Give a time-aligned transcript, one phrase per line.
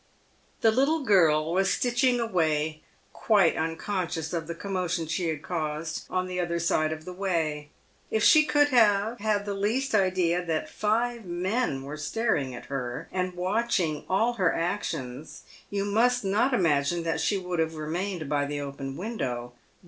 [0.61, 2.81] The little girl was stitching away
[3.13, 7.13] quite unconscious of the commo tion she had caused on the other side of the
[7.13, 7.69] way.
[8.09, 13.09] If she could have had the least idea that five men were staring at her,
[13.11, 18.45] and watching all her actions, you must not imagine that she would have remained by
[18.45, 19.53] the open window.